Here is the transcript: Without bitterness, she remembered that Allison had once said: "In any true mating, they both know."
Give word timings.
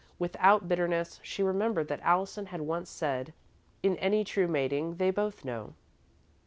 Without 0.17 0.67
bitterness, 0.67 1.19
she 1.21 1.43
remembered 1.43 1.87
that 1.87 2.01
Allison 2.01 2.47
had 2.47 2.61
once 2.61 2.89
said: 2.89 3.33
"In 3.83 3.97
any 3.97 4.23
true 4.23 4.47
mating, 4.47 4.95
they 4.95 5.11
both 5.11 5.45
know." 5.45 5.75